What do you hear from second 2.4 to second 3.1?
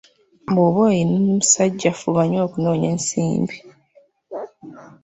okunoonya